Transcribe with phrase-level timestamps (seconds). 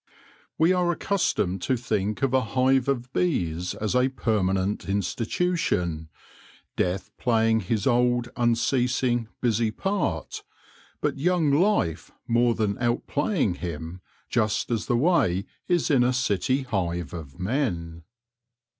[0.57, 6.09] We are accustomed to think of a hive of bees as a permanent institution,
[6.75, 10.41] Death playing his old, un ceasing, busy part,
[11.01, 16.13] but young Life more than out playing him, just as the way is in a
[16.13, 18.01] city hive of men.